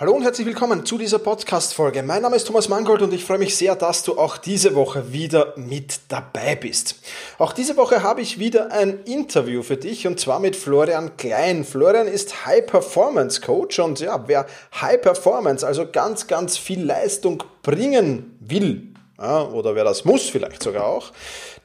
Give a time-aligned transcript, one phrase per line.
[0.00, 2.04] Hallo und herzlich willkommen zu dieser Podcast-Folge.
[2.04, 5.12] Mein Name ist Thomas Mangold und ich freue mich sehr, dass du auch diese Woche
[5.12, 7.00] wieder mit dabei bist.
[7.36, 11.64] Auch diese Woche habe ich wieder ein Interview für dich und zwar mit Florian Klein.
[11.64, 14.46] Florian ist High Performance Coach und ja, wer
[14.80, 20.62] High Performance, also ganz, ganz viel Leistung bringen will, ja, oder wer das muss vielleicht
[20.62, 21.10] sogar auch,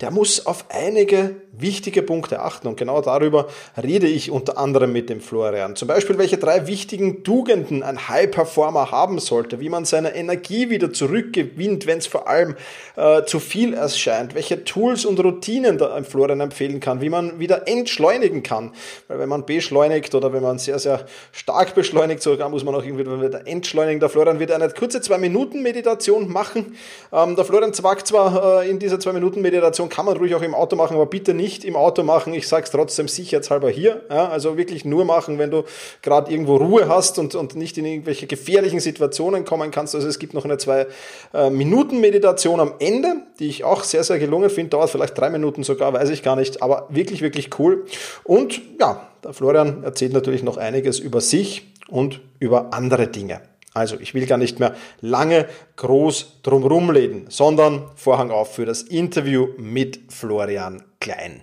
[0.04, 2.68] der muss auf einige wichtige Punkte achten.
[2.68, 3.48] Und genau darüber
[3.82, 5.78] rede ich unter anderem mit dem Florian.
[5.78, 10.92] Zum Beispiel, welche drei wichtigen Tugenden ein High-Performer haben sollte, wie man seine Energie wieder
[10.92, 12.56] zurückgewinnt, wenn es vor allem
[12.98, 17.40] äh, zu viel erscheint, welche Tools und Routinen da ein Florian empfehlen kann, wie man
[17.40, 18.74] wieder entschleunigen kann.
[19.08, 22.84] Weil wenn man beschleunigt oder wenn man sehr, sehr stark beschleunigt, sogar muss man auch
[22.84, 24.02] irgendwie wieder entschleunigen.
[24.02, 26.76] Der Florian wird eine kurze Zwei-Minuten-Meditation machen.
[27.14, 30.76] Ähm, der Florian sagt zwar äh, in dieser Zwei-Minuten-Meditation, kann man ruhig auch im Auto
[30.76, 32.34] machen, aber bitte nicht im Auto machen.
[32.34, 34.02] Ich sage es trotzdem sicherheitshalber hier.
[34.10, 35.66] Ja, also wirklich nur machen, wenn du
[36.02, 39.94] gerade irgendwo Ruhe hast und, und nicht in irgendwelche gefährlichen Situationen kommen kannst.
[39.94, 40.88] Also es gibt noch eine zwei
[41.36, 44.72] äh, Minuten Meditation am Ende, die ich auch sehr, sehr gelungen finde.
[44.72, 46.64] Dauert vielleicht drei Minuten sogar, weiß ich gar nicht.
[46.64, 47.86] Aber wirklich, wirklich cool.
[48.24, 53.42] Und ja, der Florian erzählt natürlich noch einiges über sich und über andere Dinge.
[53.74, 58.84] Also ich will gar nicht mehr lange groß drumherum reden, sondern Vorhang auf für das
[58.84, 61.42] Interview mit Florian Klein.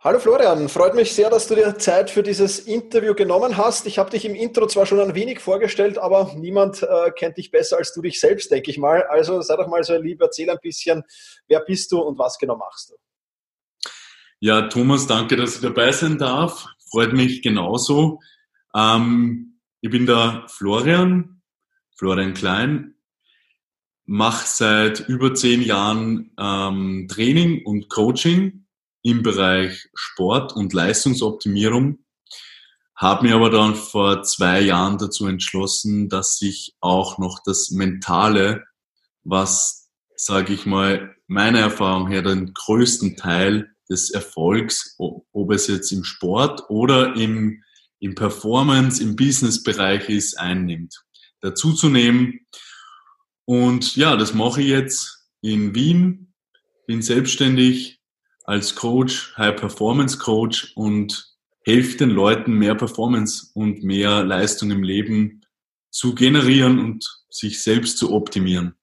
[0.00, 3.86] Hallo Florian, freut mich sehr, dass du dir Zeit für dieses Interview genommen hast.
[3.86, 7.50] Ich habe dich im Intro zwar schon ein wenig vorgestellt, aber niemand äh, kennt dich
[7.50, 9.02] besser als du dich selbst, denke ich mal.
[9.08, 11.02] Also sei doch mal so lieb, erzähl ein bisschen,
[11.48, 12.94] wer bist du und was genau machst du?
[14.40, 16.66] Ja, Thomas, danke, dass ich dabei sein darf.
[16.92, 18.20] Freut mich genauso.
[18.76, 21.37] Ähm, ich bin der Florian,
[21.98, 22.94] Florian Klein,
[24.06, 28.66] mache seit über zehn Jahren ähm, Training und Coaching
[29.02, 31.98] im Bereich Sport und Leistungsoptimierung,
[32.94, 38.64] habe mir aber dann vor zwei Jahren dazu entschlossen, dass ich auch noch das Mentale,
[39.24, 45.90] was, sage ich mal, meiner Erfahrung her den größten Teil des Erfolgs, ob es jetzt
[45.90, 47.62] im Sport oder im,
[47.98, 51.07] im Performance, im Business-Bereich ist, einnimmt
[51.40, 52.46] dazuzunehmen.
[53.44, 56.32] Und ja, das mache ich jetzt in Wien,
[56.86, 58.00] bin selbstständig
[58.44, 64.82] als Coach, High Performance Coach und helfe den Leuten mehr Performance und mehr Leistung im
[64.82, 65.44] Leben
[65.90, 68.74] zu generieren und sich selbst zu optimieren.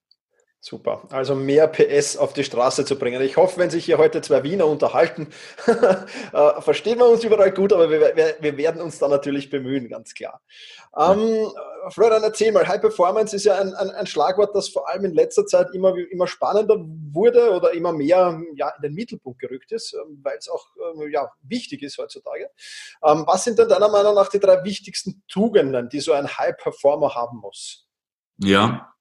[0.68, 1.04] Super.
[1.12, 3.22] Also mehr PS auf die Straße zu bringen.
[3.22, 5.28] Ich hoffe, wenn sich hier heute zwei Wiener unterhalten,
[5.68, 9.90] äh, verstehen wir uns überall gut, aber wir, wir, wir, werden uns da natürlich bemühen,
[9.90, 10.42] ganz klar.
[10.98, 11.52] Ähm,
[11.90, 15.14] Florian, erzähl mal, High Performance ist ja ein, ein, ein, Schlagwort, das vor allem in
[15.14, 16.78] letzter Zeit immer, immer spannender
[17.12, 21.10] wurde oder immer mehr ja, in den Mittelpunkt gerückt ist, ähm, weil es auch ähm,
[21.12, 22.50] ja, wichtig ist heutzutage.
[23.04, 26.58] Ähm, was sind denn deiner Meinung nach die drei wichtigsten Tugenden, die so ein High
[26.58, 27.88] Performer haben muss?
[28.38, 28.94] Ja.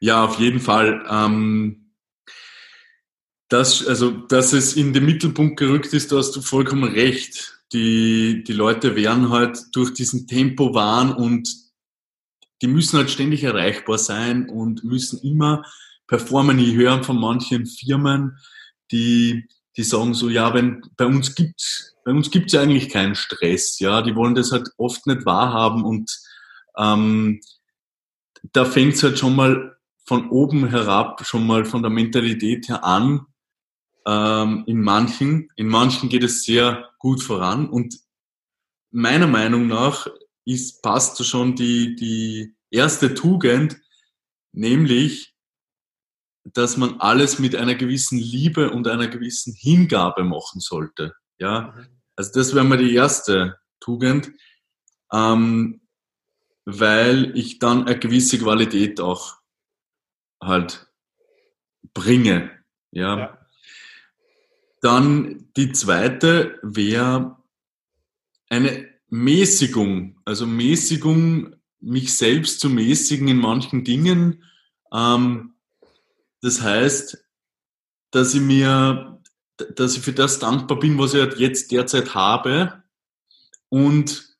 [0.00, 1.04] Ja, auf jeden Fall.
[1.10, 1.92] Ähm,
[3.48, 7.62] das, also, dass es in den Mittelpunkt gerückt ist, da hast du vollkommen recht.
[7.72, 11.67] Die, die Leute werden halt durch diesen Tempo-Wahn und
[12.62, 15.64] die müssen halt ständig erreichbar sein und müssen immer
[16.06, 16.58] performen.
[16.58, 18.38] Ich höre von manchen Firmen,
[18.90, 23.14] die, die sagen so, ja, wenn bei uns gibt's, bei uns gibt's ja eigentlich keinen
[23.14, 26.10] Stress, ja, die wollen das halt oft nicht wahrhaben und
[26.76, 27.40] ähm,
[28.52, 29.76] da fängt's halt schon mal
[30.08, 33.26] von oben herab schon mal von der Mentalität her an.
[34.06, 37.94] Ähm, in manchen, in manchen geht es sehr gut voran und
[38.90, 40.06] meiner Meinung nach
[40.48, 43.76] ist, passt schon die, die erste Tugend,
[44.52, 45.34] nämlich,
[46.44, 51.14] dass man alles mit einer gewissen Liebe und einer gewissen Hingabe machen sollte.
[51.38, 52.00] Ja, mhm.
[52.16, 54.32] also das wäre mal die erste Tugend,
[55.12, 55.82] ähm,
[56.64, 59.36] weil ich dann eine gewisse Qualität auch
[60.42, 60.90] halt
[61.92, 62.50] bringe.
[62.90, 63.18] Ja.
[63.18, 63.48] ja.
[64.80, 67.36] Dann die zweite wäre
[68.48, 74.44] eine Mäßigung, also Mäßigung, mich selbst zu mäßigen in manchen Dingen.
[74.92, 75.54] Ähm,
[76.40, 77.24] das heißt,
[78.10, 79.20] dass ich mir,
[79.76, 82.82] dass ich für das dankbar bin, was ich halt jetzt derzeit habe.
[83.68, 84.36] Und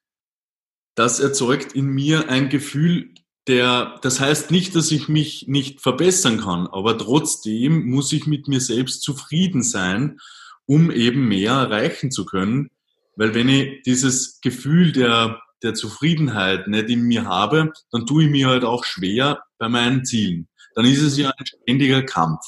[0.95, 3.15] das erzeugt in mir ein Gefühl
[3.47, 8.47] der, das heißt nicht, dass ich mich nicht verbessern kann, aber trotzdem muss ich mit
[8.47, 10.21] mir selbst zufrieden sein,
[10.67, 12.71] um eben mehr erreichen zu können.
[13.19, 18.31] Weil wenn ich dieses Gefühl der, der Zufriedenheit nicht in mir habe, dann tue ich
[18.31, 20.49] mir halt auch schwer bei meinen Zielen.
[20.77, 22.41] Dann ist es ja ein ständiger Kampf.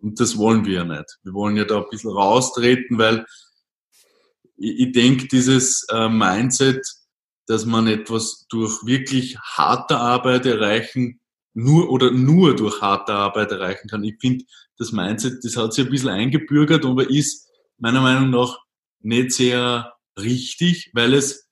[0.00, 1.18] Und das wollen wir ja nicht.
[1.22, 3.24] Wir wollen ja da ein bisschen raustreten, weil
[4.56, 6.84] ich, ich denke, dieses äh, Mindset,
[7.46, 11.20] dass man etwas durch wirklich harte Arbeit erreichen,
[11.54, 14.02] nur oder nur durch harte Arbeit erreichen kann.
[14.02, 14.44] Ich finde,
[14.76, 17.48] das Mindset, das hat sich ein bisschen eingebürgert, aber ist
[17.78, 18.58] meiner Meinung nach
[19.02, 21.48] nicht sehr richtig, weil es,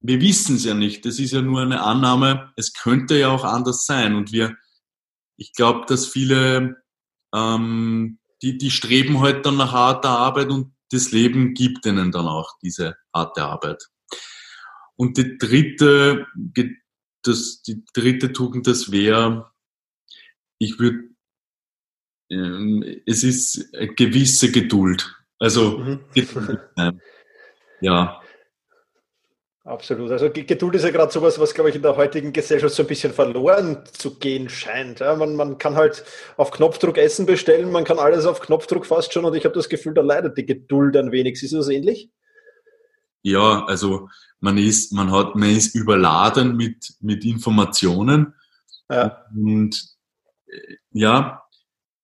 [0.00, 1.04] wir wissen es ja nicht.
[1.04, 2.52] Das ist ja nur eine Annahme.
[2.56, 4.14] Es könnte ja auch anders sein.
[4.14, 4.56] Und wir,
[5.36, 6.82] ich glaube, dass viele,
[7.34, 12.26] ähm, die, die streben halt dann nach harter Arbeit und das Leben gibt ihnen dann
[12.26, 13.88] auch diese harte Arbeit.
[14.96, 16.26] Und die dritte,
[17.22, 19.50] das, die dritte Tugend, das wäre,
[20.58, 21.10] ich würde,
[22.30, 25.14] ähm, es ist eine gewisse Geduld.
[25.38, 26.00] Also, mhm.
[27.80, 28.20] Ja.
[29.66, 30.12] Absolut.
[30.12, 32.86] Also Geduld ist ja gerade sowas, was, glaube ich, in der heutigen Gesellschaft so ein
[32.86, 35.00] bisschen verloren zu gehen scheint.
[35.00, 36.04] Ja, man, man kann halt
[36.36, 39.68] auf Knopfdruck Essen bestellen, man kann alles auf Knopfdruck fast schon und ich habe das
[39.68, 41.42] Gefühl, da leidet die Geduld ein wenig.
[41.42, 42.10] Ist das ähnlich?
[43.22, 44.08] Ja, also
[44.38, 48.34] man ist, man hat, man ist überladen mit, mit Informationen.
[48.88, 49.24] Ja.
[49.34, 49.84] Und
[50.46, 51.42] äh, ja,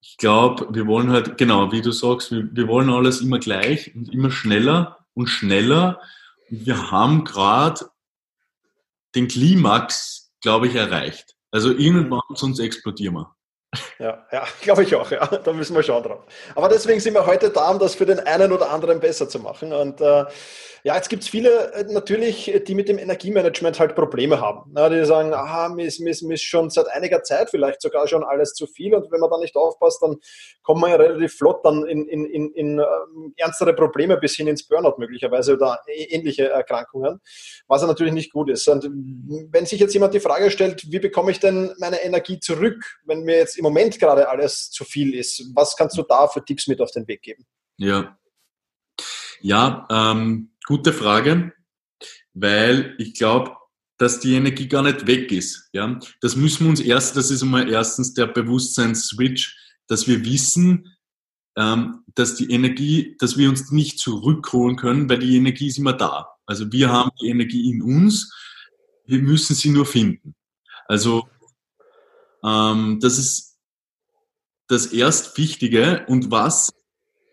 [0.00, 3.94] ich glaube, wir wollen halt, genau, wie du sagst, wir, wir wollen alles immer gleich
[3.94, 6.00] und immer schneller und schneller.
[6.48, 7.90] Wir haben gerade
[9.14, 11.36] den Klimax, glaube ich, erreicht.
[11.50, 13.36] Also irgendwann sonst explodieren wir.
[13.98, 15.26] Ja, ja glaube ich auch, ja.
[15.26, 16.20] Da müssen wir schauen drauf.
[16.54, 19.38] Aber deswegen sind wir heute da, um das für den einen oder anderen besser zu
[19.38, 19.72] machen.
[19.72, 20.24] Und äh,
[20.84, 24.72] ja, jetzt gibt es viele äh, natürlich, die mit dem Energiemanagement halt Probleme haben.
[24.76, 27.80] Ja, die sagen, aha, mir ist, mir, ist, mir ist schon seit einiger Zeit vielleicht
[27.80, 30.16] sogar schon alles zu viel und wenn man da nicht aufpasst, dann
[30.62, 32.84] kommt man ja relativ flott dann in, in, in, in äh,
[33.36, 37.20] ernstere Probleme bis hin ins Burnout möglicherweise oder ähnliche Erkrankungen,
[37.68, 38.66] was ja natürlich nicht gut ist.
[38.66, 38.84] Und
[39.50, 43.22] wenn sich jetzt jemand die Frage stellt, wie bekomme ich denn meine Energie zurück, wenn
[43.22, 46.66] mir jetzt im Moment gerade alles zu viel ist, was kannst du da für Tipps
[46.66, 47.46] mit auf den Weg geben?
[47.76, 48.18] Ja,
[49.40, 51.52] ja, ähm, gute Frage,
[52.32, 53.56] weil ich glaube,
[53.98, 55.68] dass die Energie gar nicht weg ist.
[55.72, 59.56] Ja, das müssen wir uns erst, das ist einmal erstens der Bewusstseinsswitch,
[59.88, 60.96] dass wir wissen,
[61.56, 65.92] ähm, dass die Energie, dass wir uns nicht zurückholen können, weil die Energie ist immer
[65.92, 66.28] da.
[66.46, 68.32] Also wir haben die Energie in uns,
[69.06, 70.34] wir müssen sie nur finden.
[70.86, 71.28] Also
[72.44, 73.51] ähm, das ist
[74.72, 76.70] das erst Wichtige und was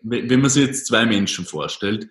[0.02, 2.08] wenn man sich jetzt zwei Menschen vorstellt,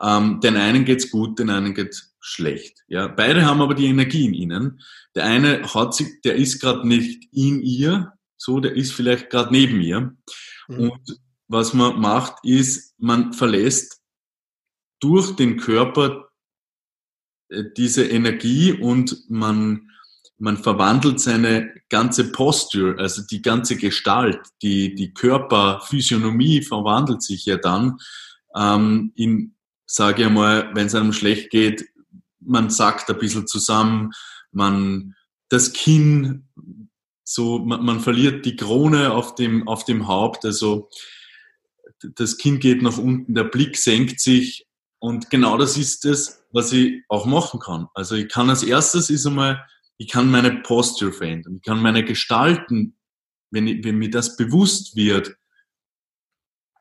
[0.00, 2.82] ähm, den einen geht's gut, den einen geht's schlecht.
[2.88, 4.80] Ja, beide haben aber die Energie in ihnen.
[5.14, 9.52] Der eine hat sich, der ist gerade nicht in ihr, so, der ist vielleicht gerade
[9.52, 10.16] neben ihr.
[10.68, 10.90] Mhm.
[10.90, 14.00] Und was man macht, ist, man verlässt
[15.00, 16.28] durch den Körper
[17.48, 19.90] äh, diese Energie und man
[20.38, 27.56] man verwandelt seine ganze Posture, also die ganze Gestalt, die, die Körperphysiognomie verwandelt sich ja
[27.56, 27.98] dann
[28.54, 29.54] ähm, in,
[29.86, 31.86] sage ich mal, wenn es einem schlecht geht,
[32.40, 34.12] man sackt ein bisschen zusammen,
[34.52, 35.14] man
[35.48, 36.48] das Kinn,
[37.24, 40.90] so man, man verliert die Krone auf dem, auf dem Haupt, also
[42.14, 44.66] das Kinn geht nach unten, der Blick senkt sich
[44.98, 47.88] und genau das ist es, was ich auch machen kann.
[47.94, 49.64] Also ich kann als erstes ist einmal
[49.98, 52.96] ich kann meine Posture verändern, ich kann meine Gestalten,
[53.50, 55.36] wenn, ich, wenn mir das bewusst wird,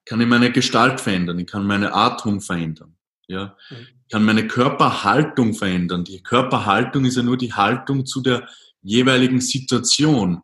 [0.05, 2.95] kann ich meine Gestalt verändern, ich kann meine Atmung verändern,
[3.27, 6.03] ja, ich kann meine Körperhaltung verändern.
[6.03, 8.47] Die Körperhaltung ist ja nur die Haltung zu der
[8.83, 10.41] jeweiligen Situation,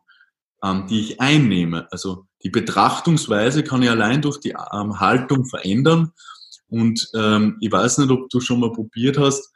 [0.64, 1.86] ähm, die ich einnehme.
[1.92, 6.10] Also die Betrachtungsweise kann ich allein durch die ähm, Haltung verändern.
[6.66, 9.52] Und ähm, ich weiß nicht, ob du schon mal probiert hast,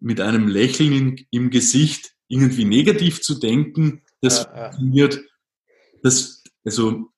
[0.00, 5.20] mit einem Lächeln in, im Gesicht irgendwie negativ zu denken, das ja, funktioniert,
[6.02, 7.10] das, also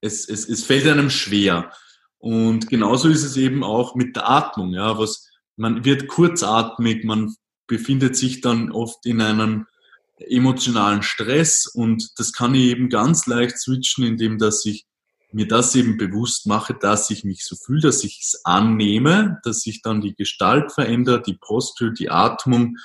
[0.00, 1.72] es, es, es fällt einem schwer.
[2.18, 7.34] Und genauso ist es eben auch mit der Atmung, ja, was, man wird kurzatmig, man
[7.66, 9.66] befindet sich dann oft in einem
[10.18, 14.86] emotionalen Stress und das kann ich eben ganz leicht switchen, indem dass ich
[15.32, 19.60] mir das eben bewusst mache, dass ich mich so fühle, dass ich es annehme, dass
[19.60, 22.76] sich dann die Gestalt verändert, die Postur, die Atmung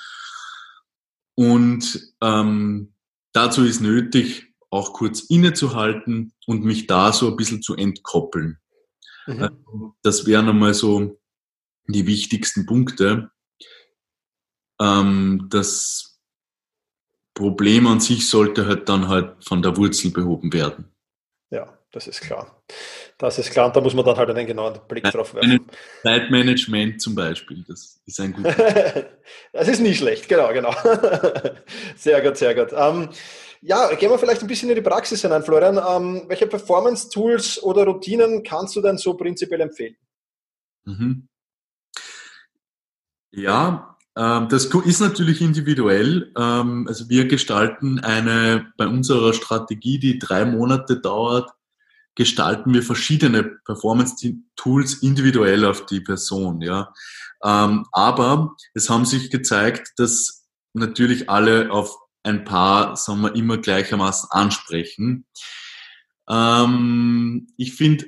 [1.36, 2.92] und ähm,
[3.32, 8.58] dazu ist nötig, auch kurz innezuhalten und mich da so ein bisschen zu entkoppeln.
[9.26, 9.42] Mhm.
[9.42, 11.20] Also, das wären einmal so
[11.86, 13.30] die wichtigsten Punkte.
[14.80, 16.18] Ähm, das
[17.34, 20.95] Problem an sich sollte halt dann halt von der Wurzel behoben werden.
[21.96, 22.62] Das ist klar.
[23.16, 25.66] Das ist klar und da muss man dann halt einen genauen Blick drauf werfen.
[26.02, 28.54] Zeitmanagement zum Beispiel, das ist ein guter.
[29.54, 30.74] Das ist nie schlecht, genau, genau.
[31.96, 32.74] sehr gut, sehr gut.
[32.76, 33.08] Ähm,
[33.62, 35.78] ja, gehen wir vielleicht ein bisschen in die Praxis hinein, Florian.
[35.78, 39.96] Ähm, welche Performance-Tools oder Routinen kannst du denn so prinzipiell empfehlen?
[40.84, 41.28] Mhm.
[43.30, 46.30] Ja, ähm, das ist natürlich individuell.
[46.38, 51.55] Ähm, also wir gestalten eine, bei unserer Strategie, die drei Monate dauert,
[52.16, 56.60] gestalten wir verschiedene Performance-Tools individuell auf die Person.
[56.62, 56.92] Ja.
[57.44, 63.58] Ähm, aber es haben sich gezeigt, dass natürlich alle auf ein paar, sagen wir, immer
[63.58, 65.26] gleichermaßen ansprechen.
[66.28, 68.06] Ähm, ich finde,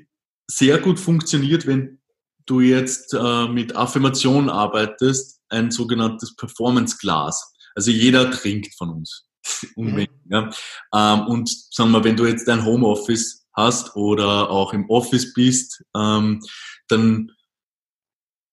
[0.50, 2.00] sehr gut funktioniert, wenn
[2.46, 7.54] du jetzt äh, mit Affirmation arbeitest, ein sogenanntes Performance-Glas.
[7.74, 9.24] Also jeder trinkt von uns.
[9.76, 10.06] Mhm.
[10.28, 10.50] ja.
[10.94, 15.84] ähm, und sagen wir, wenn du jetzt dein Homeoffice hast oder auch im Office bist,
[15.94, 16.40] ähm,
[16.88, 17.32] dann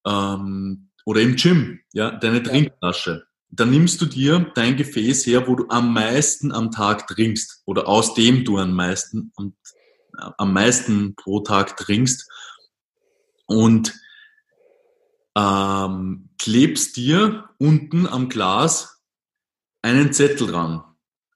[0.06, 3.26] ähm, oder im Gym, ja, deine Trinkflasche.
[3.48, 7.86] Dann nimmst du dir dein Gefäß her, wo du am meisten am Tag trinkst oder
[7.86, 9.54] aus dem du am meisten am,
[10.36, 12.28] am meisten pro Tag trinkst
[13.46, 13.94] und
[15.38, 19.00] ähm, klebst dir unten am Glas
[19.82, 20.82] einen Zettel dran.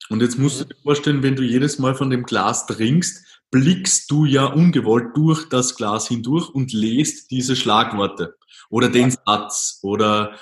[0.08, 4.11] Und jetzt musst du dir vorstellen, wenn du jedes Mal von dem Glas trinkst, blickst
[4.11, 8.37] du ja ungewollt durch das Glas hindurch und lest diese Schlagworte
[8.71, 10.37] oder den Satz oder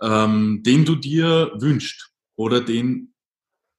[0.00, 3.14] ähm, den du dir wünschst oder den,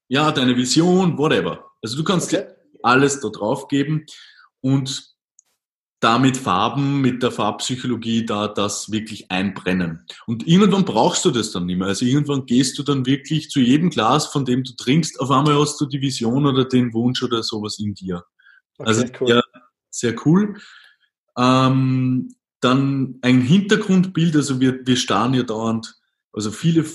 [0.08, 1.72] ja, deine Vision, whatever.
[1.82, 2.48] Also du kannst okay.
[2.84, 4.06] alles da drauf geben
[4.62, 5.14] und
[6.04, 10.06] damit Farben, mit der Farbpsychologie da das wirklich einbrennen.
[10.28, 11.88] Und irgendwann brauchst du das dann nicht mehr.
[11.88, 15.58] Also irgendwann gehst du dann wirklich zu jedem Glas, von dem du trinkst, auf einmal
[15.58, 18.26] hast du die Vision oder den Wunsch oder sowas in dir.
[18.77, 19.30] Okay, also cool.
[19.30, 19.42] ja,
[19.89, 20.60] sehr cool.
[21.38, 25.96] Ähm, dann ein Hintergrundbild, also wir, wir starren ja dauernd,
[26.32, 26.86] also viele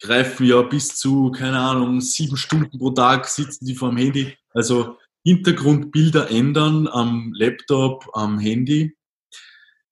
[0.00, 4.36] greifen ja bis zu, keine Ahnung, sieben Stunden pro Tag sitzen die vor dem Handy.
[4.52, 8.96] Also Hintergrundbilder ändern am Laptop, am Handy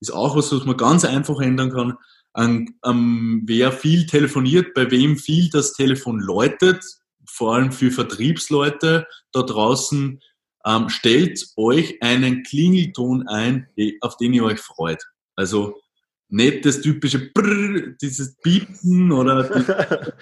[0.01, 1.95] ist auch was, was man ganz einfach ändern kann.
[2.33, 6.85] An, an, wer viel telefoniert, bei wem viel das Telefon läutet,
[7.27, 10.21] vor allem für Vertriebsleute da draußen,
[10.65, 13.69] ähm, stellt euch einen Klingelton ein,
[14.01, 15.03] auf den ihr euch freut.
[15.37, 15.81] Also
[16.29, 19.45] nicht das typische Brrr, dieses Piepen oder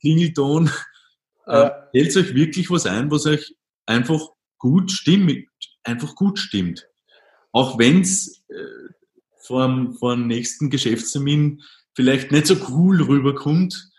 [0.00, 0.70] Klingelton.
[1.46, 3.54] Ähm, stellt euch wirklich was ein, was euch
[3.86, 4.20] einfach
[4.58, 5.46] gut stimmt,
[5.82, 6.86] einfach gut stimmt.
[7.52, 8.54] Auch wenn es äh,
[9.42, 11.62] vor, vor dem nächsten Geschäftstermin
[11.94, 13.90] vielleicht nicht so cool rüberkommt,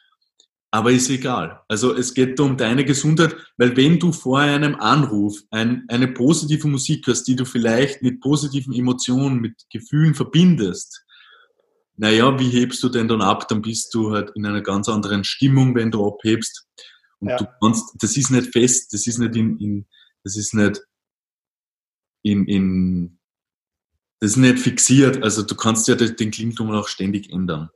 [0.75, 1.61] aber ist egal.
[1.69, 6.67] Also es geht um deine Gesundheit, weil wenn du vor einem Anruf ein, eine positive
[6.67, 11.05] Musik hörst, die du vielleicht mit positiven Emotionen, mit Gefühlen verbindest,
[11.95, 13.47] naja, wie hebst du denn dann ab?
[13.47, 16.67] Dann bist du halt in einer ganz anderen Stimmung, wenn du abhebst.
[17.19, 17.37] Und ja.
[17.37, 19.85] du kannst, das ist nicht fest, das ist nicht in, in
[20.25, 20.81] das ist nicht
[22.21, 23.19] in, in,
[24.19, 25.23] das ist nicht fixiert.
[25.23, 27.69] Also du kannst ja den Klingelton auch ständig ändern.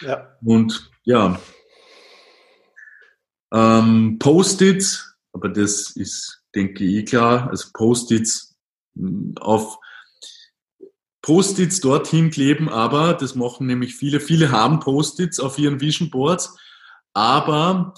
[0.00, 0.38] Ja.
[0.42, 1.38] Und ja,
[3.56, 7.48] ähm, Post-its, aber das ist, denke ich, eh klar.
[7.48, 8.54] Also Post-its
[8.96, 9.78] hm, auf
[11.22, 14.20] Post-its dorthin kleben, aber das machen nämlich viele.
[14.20, 16.56] Viele haben Post-its auf ihren Vision Boards,
[17.14, 17.94] aber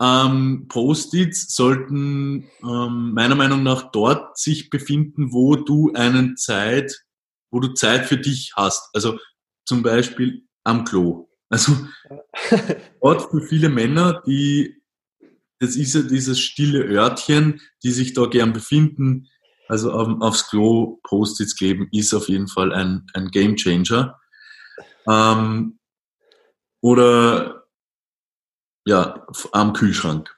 [0.00, 7.04] ähm, Post-its sollten ähm, meiner Meinung nach dort sich befinden, wo du einen Zeit,
[7.50, 8.90] wo du Zeit für dich hast.
[8.94, 9.18] Also
[9.64, 11.30] zum Beispiel am Klo.
[11.48, 11.72] Also
[13.00, 14.77] dort für viele Männer, die
[15.60, 19.28] das ist ja dieses stille Örtchen, die sich da gern befinden.
[19.68, 24.18] Also auf, aufs Klo Post-its kleben ist auf jeden Fall ein, ein Game Changer.
[25.08, 25.78] Ähm,
[26.80, 27.66] oder
[28.86, 30.34] ja, am Kühlschrank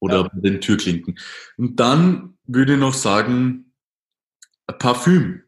[0.00, 0.22] oder ja.
[0.24, 1.18] bei den Türklinken.
[1.56, 3.72] Und dann würde ich noch sagen,
[4.78, 5.42] Parfüm.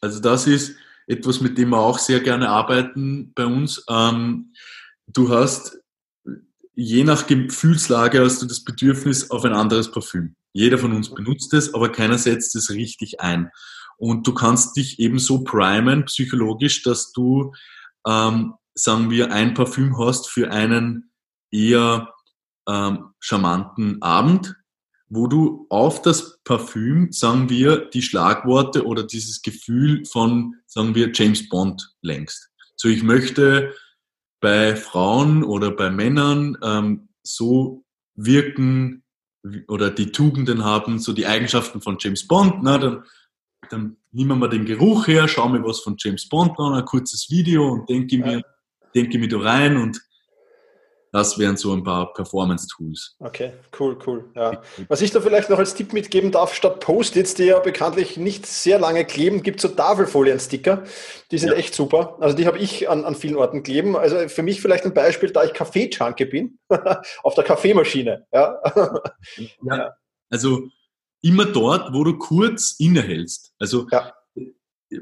[0.00, 0.76] Also das ist
[1.06, 3.84] etwas, mit dem wir auch sehr gerne arbeiten bei uns.
[3.88, 4.52] Ähm,
[5.06, 5.77] du hast
[6.78, 10.36] je nach Gefühlslage hast du das Bedürfnis auf ein anderes Parfüm.
[10.52, 13.50] Jeder von uns benutzt es, aber keiner setzt es richtig ein.
[13.96, 17.52] Und du kannst dich eben so primen psychologisch, dass du,
[18.06, 21.10] ähm, sagen wir, ein Parfüm hast für einen
[21.50, 22.14] eher
[22.68, 24.54] ähm, charmanten Abend,
[25.08, 31.10] wo du auf das Parfüm, sagen wir, die Schlagworte oder dieses Gefühl von, sagen wir,
[31.12, 32.50] James Bond längst.
[32.76, 33.74] So, ich möchte
[34.40, 39.02] bei Frauen oder bei Männern ähm, so wirken
[39.68, 43.04] oder die Tugenden haben, so die Eigenschaften von James Bond, na, dann,
[43.70, 47.30] dann nehmen wir den Geruch her, schauen wir was von James Bond an, ein kurzes
[47.30, 48.42] Video und denke mir,
[48.94, 50.00] denke mich da rein und
[51.12, 53.16] das wären so ein paar Performance-Tools.
[53.18, 54.30] Okay, cool, cool.
[54.34, 54.62] Ja.
[54.88, 58.46] Was ich da vielleicht noch als Tipp mitgeben darf, statt Post-its, die ja bekanntlich nicht
[58.46, 60.84] sehr lange kleben, gibt es so Tafelfolien-Sticker.
[61.30, 61.56] Die sind ja.
[61.56, 62.16] echt super.
[62.20, 63.96] Also die habe ich an, an vielen Orten kleben.
[63.96, 66.58] Also für mich vielleicht ein Beispiel, da ich Kaffee-Junkie bin,
[67.22, 68.26] auf der Kaffeemaschine.
[68.32, 68.60] Ja.
[69.62, 69.94] ja.
[70.30, 70.68] Also
[71.22, 73.54] immer dort, wo du kurz innehältst.
[73.58, 74.12] Also ja.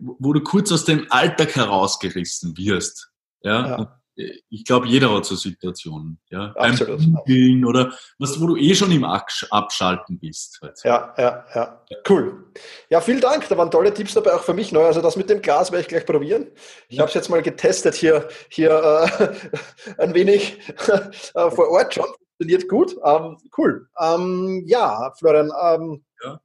[0.00, 3.10] wo du kurz aus dem Alltag herausgerissen wirst.
[3.42, 4.00] Ja.
[4.16, 6.18] Ich glaube, jeder hat so Situationen.
[6.30, 6.52] Ja?
[6.56, 7.00] Absolut.
[7.26, 10.58] Beim oder was, wo du eh schon im Abschalten bist.
[10.62, 10.78] Halt.
[10.84, 11.82] Ja, ja, ja.
[12.08, 12.52] Cool.
[12.88, 13.46] Ja, vielen Dank.
[13.48, 14.84] Da waren tolle Tipps dabei, auch für mich neu.
[14.86, 16.46] Also das mit dem Glas werde ich gleich probieren.
[16.88, 17.02] Ich ja.
[17.02, 20.58] habe es jetzt mal getestet hier, hier äh, ein wenig
[20.88, 22.06] äh, vor Ort schon.
[22.38, 22.96] Funktioniert gut.
[23.04, 23.88] Ähm, cool.
[24.00, 25.50] Ähm, ja, Florian.
[25.62, 26.40] Ähm, ja,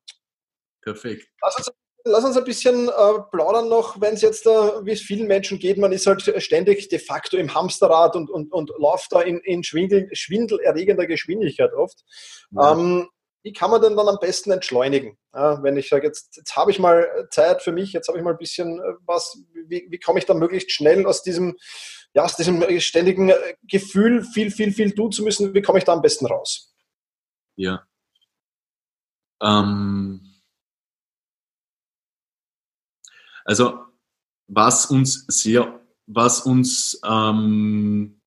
[0.82, 1.28] perfekt.
[1.42, 1.72] Lass uns
[2.06, 5.60] lass uns ein bisschen äh, plaudern noch, wenn es jetzt, äh, wie es vielen Menschen
[5.60, 9.40] geht, man ist halt ständig de facto im Hamsterrad und, und, und läuft da in,
[9.40, 12.04] in Schwindel, schwindelerregender Geschwindigkeit oft.
[12.52, 12.74] Ja.
[12.74, 13.08] Ähm,
[13.44, 15.18] wie kann man denn dann am besten entschleunigen?
[15.34, 18.24] Ja, wenn ich sage, jetzt, jetzt habe ich mal Zeit für mich, jetzt habe ich
[18.24, 21.58] mal ein bisschen äh, was, wie, wie komme ich dann möglichst schnell aus diesem,
[22.14, 25.86] ja, aus diesem ständigen äh, Gefühl, viel, viel, viel tun zu müssen, wie komme ich
[25.86, 26.74] da am besten raus?
[27.56, 27.84] Ja.
[29.42, 30.31] Ähm
[33.46, 33.80] Also
[34.48, 38.22] was uns sehr, was uns ähm,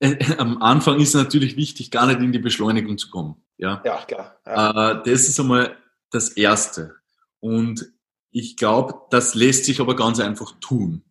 [0.00, 3.36] äh, am Anfang ist natürlich wichtig, gar nicht in die Beschleunigung zu kommen.
[3.58, 4.36] Ja, ja klar.
[4.46, 4.92] Ja.
[4.92, 5.76] Äh, das ist einmal
[6.10, 6.96] das Erste.
[7.40, 7.92] Und
[8.30, 11.04] ich glaube, das lässt sich aber ganz einfach tun.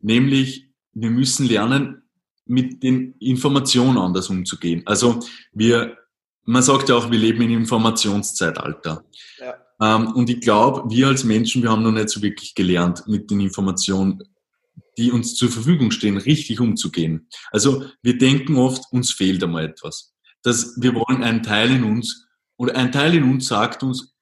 [0.00, 2.02] Nämlich, wir müssen lernen,
[2.46, 4.82] mit den Informationen anders umzugehen.
[4.86, 5.20] Also
[5.52, 5.98] wir,
[6.44, 9.04] man sagt ja auch, wir leben in Informationszeitalter.
[9.38, 9.54] Ja.
[9.80, 13.30] Ähm, und ich glaube, wir als Menschen, wir haben noch nicht so wirklich gelernt, mit
[13.30, 14.22] den Informationen,
[14.96, 17.28] die uns zur Verfügung stehen, richtig umzugehen.
[17.50, 20.14] Also wir denken oft, uns fehlt einmal etwas.
[20.42, 24.14] Dass wir wollen einen Teil in uns, oder ein Teil in uns sagt uns,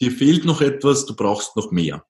[0.00, 2.04] dir fehlt noch etwas, du brauchst noch mehr.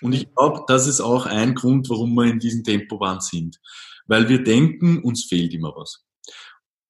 [0.00, 3.60] Und ich glaube, das ist auch ein Grund, warum wir in diesem Tempowahn sind.
[4.06, 6.04] Weil wir denken, uns fehlt immer was.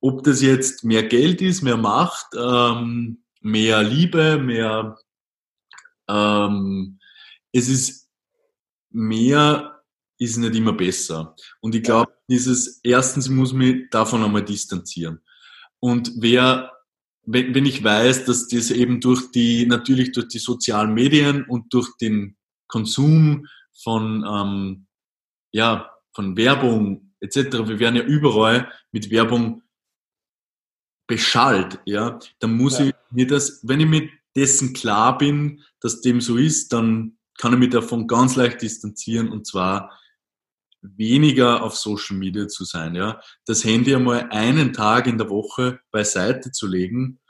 [0.01, 4.97] Ob das jetzt mehr Geld ist, mehr Macht, ähm, mehr Liebe, mehr
[6.11, 6.99] ähm,
[7.53, 8.09] es ist
[8.91, 9.83] mehr,
[10.19, 11.35] ist nicht immer besser.
[11.61, 15.21] Und ich glaube, dieses, erstens muss mich davon einmal distanzieren.
[15.81, 16.73] Und wer,
[17.25, 21.73] wenn, wenn ich weiß, dass das eben durch die, natürlich durch die sozialen Medien und
[21.73, 22.37] durch den
[22.69, 23.47] Konsum
[23.83, 24.87] von, ähm,
[25.53, 29.63] ja, von Werbung etc., wir werden ja überall mit Werbung
[31.07, 32.87] beschallt, ja, dann muss ja.
[32.87, 37.53] ich mir das, wenn ich mit dessen klar bin, dass dem so ist, dann kann
[37.55, 39.99] ich mich davon ganz leicht distanzieren und zwar
[40.83, 43.21] weniger auf Social Media zu sein, ja.
[43.47, 47.21] Das Handy einmal einen Tag in der Woche beiseite zu legen,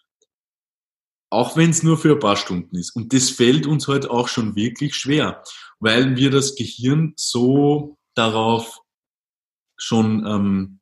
[1.30, 2.94] auch wenn es nur für ein paar Stunden ist.
[2.94, 5.42] Und das fällt uns halt auch schon wirklich schwer,
[5.78, 8.80] weil wir das Gehirn so darauf
[9.76, 10.80] schon, ähm,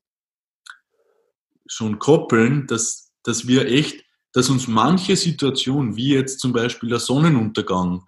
[1.66, 6.98] schon koppeln, dass, dass wir echt dass uns manche Situationen, wie jetzt zum Beispiel der
[6.98, 8.04] Sonnenuntergang,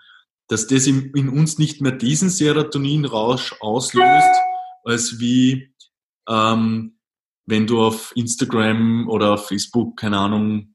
[0.48, 4.40] dass das in, in uns nicht mehr diesen Serotoninrausch auslöst,
[4.85, 5.74] als wie
[6.28, 6.98] ähm,
[7.46, 10.74] wenn du auf Instagram oder auf Facebook, keine Ahnung,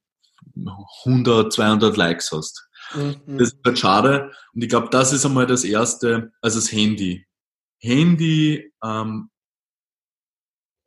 [1.06, 2.68] 100, 200 Likes hast.
[2.94, 3.38] Mhm.
[3.38, 4.32] Das ist halt schade.
[4.54, 7.26] Und ich glaube, das ist einmal das Erste, also das Handy.
[7.80, 9.30] Handy, ähm,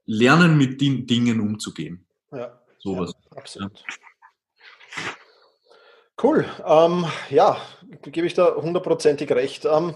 [0.07, 2.07] lernen mit den Dingen umzugehen.
[2.33, 3.13] Ja, sowas.
[3.31, 3.79] Ja, absolut.
[3.79, 3.95] Ja.
[6.21, 6.45] Cool.
[6.67, 7.59] Ähm, ja,
[8.03, 9.65] gebe ich da hundertprozentig recht.
[9.65, 9.95] Ähm,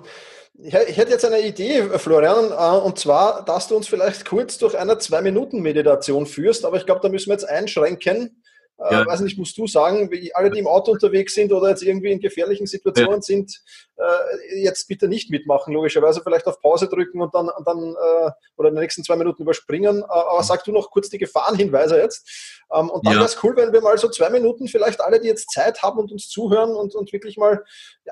[0.55, 4.57] ich, ich, hätte jetzt eine Idee, Florian, äh, und zwar, dass du uns vielleicht kurz
[4.59, 8.42] durch eine Zwei-Minuten-Meditation führst, aber ich glaube, da müssen wir jetzt einschränken.
[8.89, 9.07] Äh, ja.
[9.07, 12.11] weiß nicht, musst du sagen, wie alle, die im Auto unterwegs sind oder jetzt irgendwie
[12.11, 13.23] in gefährlichen Situationen ja.
[13.23, 13.63] sind,
[13.97, 18.31] äh, jetzt bitte nicht mitmachen, logischerweise vielleicht auf Pause drücken und dann, und dann äh,
[18.57, 20.01] oder in den nächsten zwei Minuten überspringen.
[20.01, 22.65] Äh, aber sag du noch kurz die Gefahrenhinweise jetzt.
[22.73, 23.21] Ähm, und dann ja.
[23.21, 25.99] wäre es cool, wenn wir mal so zwei Minuten vielleicht alle, die jetzt Zeit haben
[25.99, 27.65] und uns zuhören und, und wirklich mal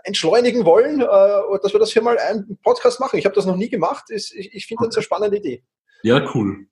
[0.04, 3.18] entschleunigen wollen, äh, dass wir das hier mal einen Podcast machen.
[3.18, 4.04] Ich habe das noch nie gemacht.
[4.10, 5.64] Ich, ich finde das eine spannende Idee.
[6.02, 6.66] Ja, cool.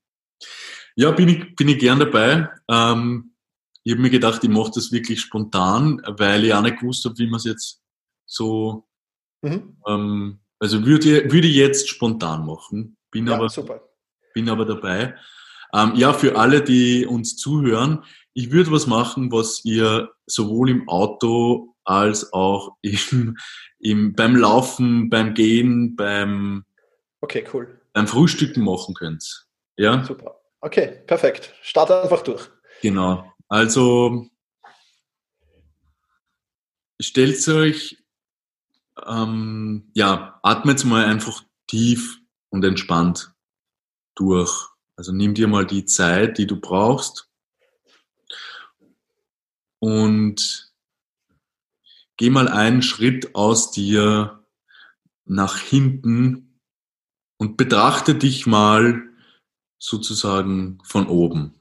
[0.97, 2.49] Ja, bin ich, bin ich gern dabei.
[2.69, 3.33] Ähm,
[3.85, 7.19] ich habe mir gedacht, ich mache das wirklich spontan, weil ich auch nicht gewusst habe,
[7.19, 7.83] wie man es jetzt
[8.27, 8.87] so.
[9.43, 9.77] Mhm.
[9.87, 12.97] Ähm, also würde, würde ich jetzt spontan machen.
[13.11, 13.81] Bin, ja, aber, super.
[14.35, 15.15] bin aber dabei.
[15.73, 20.89] Ähm, ja, für alle, die uns zuhören, ich würde was machen, was ihr sowohl im
[20.89, 23.37] Auto als auch im,
[23.79, 26.65] im, beim Laufen, beim Gehen, beim
[27.21, 27.81] okay, cool.
[27.93, 29.47] beim Frühstücken machen könnt.
[29.77, 30.05] Ja?
[30.05, 30.41] Super.
[30.61, 31.55] Okay, perfekt.
[31.63, 32.51] Starte einfach durch.
[32.83, 33.28] Genau.
[33.49, 34.29] Also
[37.01, 38.05] stellt euch,
[39.07, 43.33] ähm, ja, atmet mal einfach tief und entspannt
[44.15, 44.69] durch.
[44.97, 47.31] Also nimm dir mal die Zeit, die du brauchst
[49.79, 50.73] und
[52.17, 54.45] geh mal einen Schritt aus dir
[55.25, 56.61] nach hinten
[57.37, 59.09] und betrachte dich mal
[59.79, 61.58] sozusagen von oben.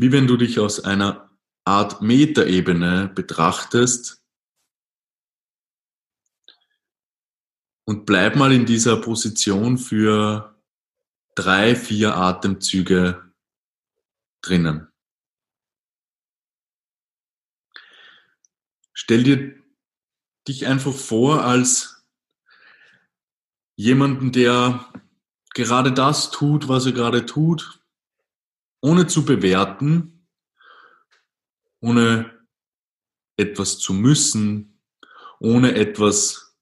[0.00, 1.30] Wie wenn du dich aus einer
[1.66, 4.24] Art Metaebene betrachtest
[7.84, 10.58] und bleib mal in dieser Position für
[11.34, 13.30] drei, vier Atemzüge
[14.40, 14.88] drinnen.
[18.94, 19.62] Stell dir
[20.48, 22.06] dich einfach vor als
[23.76, 24.90] jemanden, der
[25.52, 27.79] gerade das tut, was er gerade tut,
[28.80, 30.26] ohne zu bewerten,
[31.80, 32.46] ohne
[33.36, 34.80] etwas zu müssen,
[35.38, 36.56] ohne etwas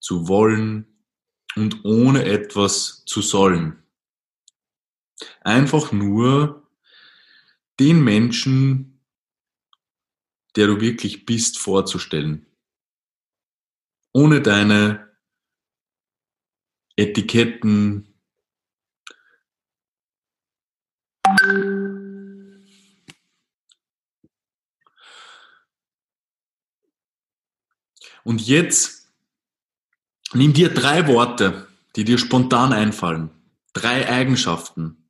[0.00, 1.04] zu wollen
[1.56, 3.82] und ohne etwas zu sollen.
[5.40, 6.68] Einfach nur
[7.78, 9.00] den Menschen,
[10.56, 12.46] der du wirklich bist, vorzustellen.
[14.12, 15.16] Ohne deine
[16.96, 18.11] Etiketten.
[28.24, 29.08] Und jetzt
[30.32, 33.30] nimm dir drei Worte, die dir spontan einfallen.
[33.72, 35.08] Drei Eigenschaften.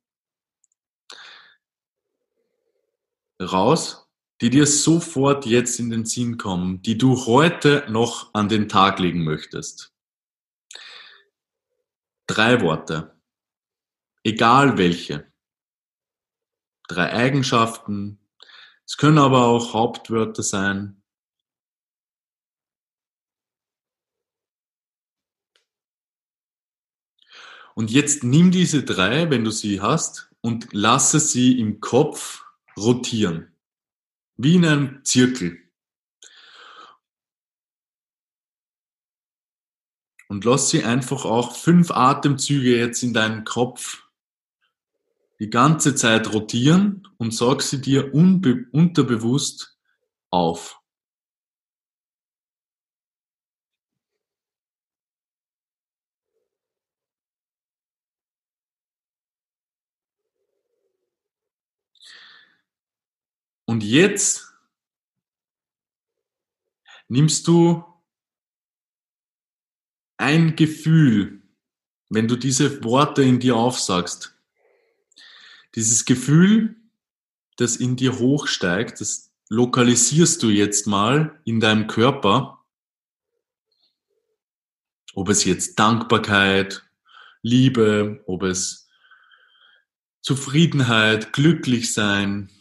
[3.39, 4.09] Raus,
[4.41, 8.99] die dir sofort jetzt in den Sinn kommen, die du heute noch an den Tag
[8.99, 9.93] legen möchtest.
[12.25, 13.19] Drei Worte.
[14.23, 15.31] Egal welche.
[16.87, 18.19] Drei Eigenschaften.
[18.85, 21.02] Es können aber auch Hauptwörter sein.
[27.75, 32.43] Und jetzt nimm diese drei, wenn du sie hast, und lasse sie im Kopf
[32.77, 33.51] rotieren.
[34.35, 35.59] Wie in einem Zirkel.
[40.27, 44.03] Und lass sie einfach auch fünf Atemzüge jetzt in deinem Kopf
[45.39, 49.77] die ganze Zeit rotieren und sag sie dir unterbewusst
[50.29, 50.82] auf.
[63.73, 64.53] Und jetzt
[67.07, 67.83] nimmst du
[70.17, 71.41] ein Gefühl,
[72.09, 74.37] wenn du diese Worte in dir aufsagst,
[75.73, 76.75] dieses Gefühl,
[77.57, 82.63] das in dir hochsteigt, das lokalisierst du jetzt mal in deinem Körper,
[85.15, 86.87] ob es jetzt Dankbarkeit,
[87.41, 88.87] Liebe, ob es
[90.21, 92.51] Zufriedenheit, glücklich sein,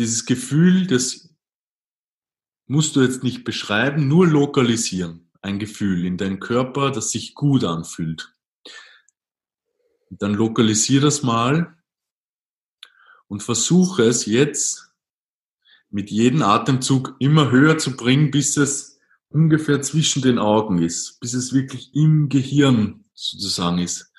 [0.00, 1.28] dieses Gefühl, das
[2.66, 7.64] musst du jetzt nicht beschreiben, nur lokalisieren ein Gefühl in deinem Körper, das sich gut
[7.64, 8.32] anfühlt.
[10.10, 11.76] Dann lokalisiere das mal
[13.28, 14.90] und versuche es jetzt
[15.88, 21.34] mit jedem Atemzug immer höher zu bringen, bis es ungefähr zwischen den Augen ist, bis
[21.34, 24.12] es wirklich im Gehirn sozusagen ist.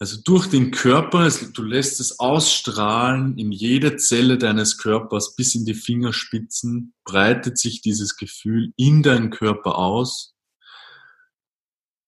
[0.00, 5.64] Also durch den Körper, du lässt es ausstrahlen in jede Zelle deines Körpers bis in
[5.64, 10.36] die Fingerspitzen, breitet sich dieses Gefühl in deinen Körper aus,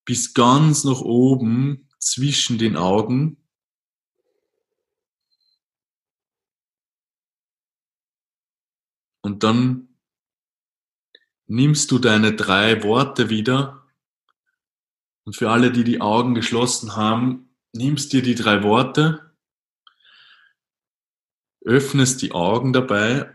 [0.05, 3.38] bis ganz nach oben zwischen den Augen.
[9.20, 9.96] Und dann
[11.46, 13.85] nimmst du deine drei Worte wieder.
[15.24, 19.35] Und für alle, die die Augen geschlossen haben, nimmst dir die drei Worte,
[21.64, 23.33] öffnest die Augen dabei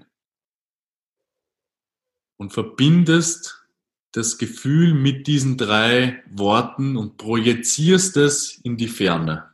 [2.37, 3.65] und verbindest
[4.11, 9.51] das Gefühl mit diesen drei Worten und projizierst es in die Ferne.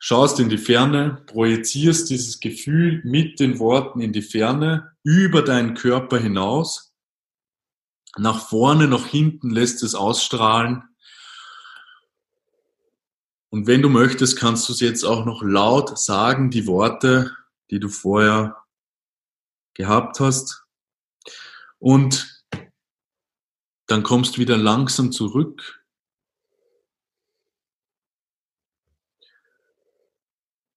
[0.00, 5.74] Schaust in die Ferne, projizierst dieses Gefühl mit den Worten in die Ferne, über deinen
[5.74, 6.92] Körper hinaus,
[8.18, 10.82] nach vorne, nach hinten lässt es ausstrahlen
[13.52, 17.36] und wenn du möchtest, kannst du es jetzt auch noch laut sagen, die Worte,
[17.70, 18.64] die du vorher
[19.74, 20.64] gehabt hast.
[21.78, 22.42] Und
[23.88, 25.84] dann kommst du wieder langsam zurück.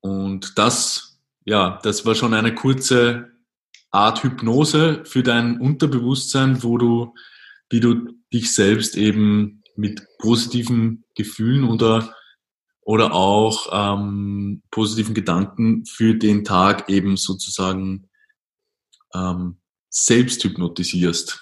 [0.01, 3.31] Und das, ja, das war schon eine kurze
[3.89, 7.15] Art Hypnose für dein Unterbewusstsein, wo du,
[7.69, 12.13] wie du dich selbst eben mit positiven Gefühlen oder
[12.85, 18.07] oder auch ähm, positiven Gedanken für den Tag eben sozusagen
[19.13, 19.57] ähm,
[19.89, 21.41] selbst hypnotisierst.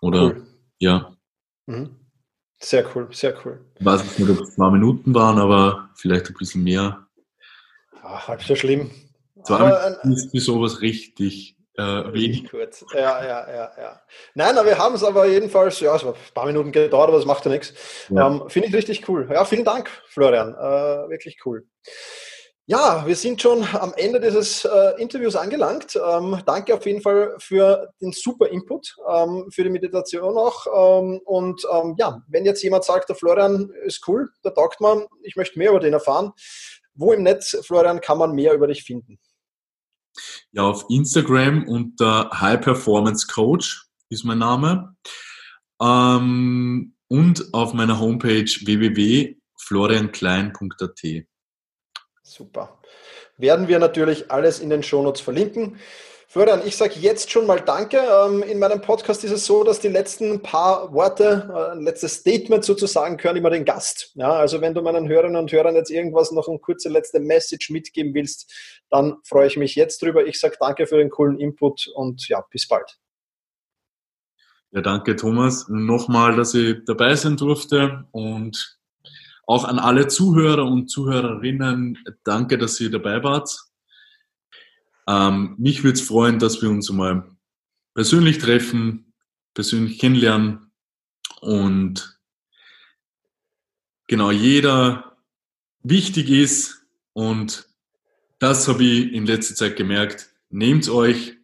[0.00, 0.46] Oder cool.
[0.78, 1.16] ja.
[1.66, 1.96] Mhm.
[2.58, 3.62] Sehr cool, sehr cool.
[3.78, 7.06] Ich weiß nicht, ob es zwei Minuten waren, aber vielleicht ein bisschen mehr.
[8.02, 8.90] Ach, halb so schlimm.
[9.44, 12.48] Zwei Minuten ist für sowas richtig äh, wenig.
[12.50, 12.84] Kurz.
[12.94, 14.00] Ja, ja, ja, ja.
[14.34, 17.18] Nein, aber wir haben es aber jedenfalls, ja, es hat ein paar Minuten gedauert, aber
[17.18, 17.74] das macht ja nichts.
[18.10, 18.26] Ja.
[18.26, 19.28] Ähm, Finde ich richtig cool.
[19.32, 20.54] Ja, vielen Dank, Florian.
[20.54, 21.66] Äh, wirklich cool.
[22.66, 25.96] Ja, wir sind schon am Ende dieses äh, Interviews angelangt.
[25.96, 30.66] Ähm, danke auf jeden Fall für den super Input, ähm, für die Meditation auch.
[30.66, 35.06] Ähm, und ähm, ja, wenn jetzt jemand sagt, der Florian ist cool, der taugt man,
[35.22, 36.32] ich möchte mehr über den erfahren.
[36.94, 39.18] Wo im Netz, Florian, kann man mehr über dich finden?
[40.52, 44.96] Ja, auf Instagram unter High Performance Coach ist mein Name.
[45.80, 51.26] Ähm, und auf meiner Homepage www.florianklein.at.
[52.22, 52.78] Super.
[53.36, 55.76] Werden wir natürlich alles in den Shownotes verlinken.
[56.34, 57.96] Florian, ich sage jetzt schon mal Danke.
[57.96, 62.14] Ähm, in meinem Podcast ist es so, dass die letzten paar Worte, äh, ein letztes
[62.14, 64.10] Statement sozusagen, gehören immer den Gast.
[64.16, 67.70] Ja, also wenn du meinen Hörerinnen und Hörern jetzt irgendwas noch eine kurze letzte Message
[67.70, 68.52] mitgeben willst,
[68.90, 70.26] dann freue ich mich jetzt drüber.
[70.26, 72.98] Ich sage Danke für den coolen Input und ja, bis bald.
[74.72, 75.68] Ja, danke Thomas.
[75.68, 78.80] Nochmal, dass ich dabei sein durfte und
[79.46, 83.56] auch an alle Zuhörer und Zuhörerinnen, danke, dass ihr dabei wart.
[85.06, 87.30] Ähm, mich würde es freuen, dass wir uns mal
[87.94, 89.12] persönlich treffen,
[89.54, 90.70] persönlich kennenlernen
[91.40, 92.18] und
[94.06, 95.16] genau jeder
[95.82, 97.68] wichtig ist und
[98.38, 100.30] das habe ich in letzter Zeit gemerkt.
[100.50, 101.34] Nehmt euch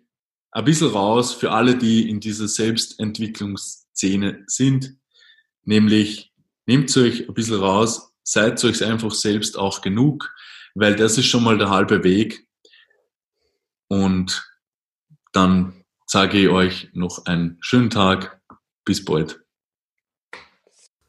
[0.51, 4.97] ein bisschen raus für alle, die in dieser Selbstentwicklungsszene sind,
[5.65, 6.33] nämlich
[6.67, 10.35] nehmt euch ein bisschen raus, seid euch einfach selbst auch genug,
[10.75, 12.47] weil das ist schon mal der halbe Weg
[13.91, 14.49] und
[15.33, 18.41] dann sage ich euch noch einen schönen Tag.
[18.85, 19.41] Bis bald.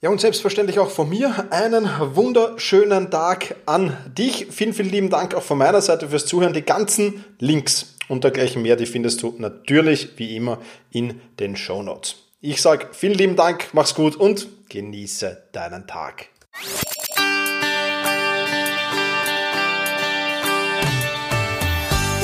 [0.01, 4.47] Ja, und selbstverständlich auch von mir einen wunderschönen Tag an dich.
[4.49, 6.53] Vielen, vielen lieben Dank auch von meiner Seite fürs Zuhören.
[6.53, 11.83] Die ganzen Links und dergleichen mehr, die findest du natürlich wie immer in den Show
[11.83, 12.15] Notes.
[12.41, 16.29] Ich sage vielen lieben Dank, mach's gut und genieße deinen Tag.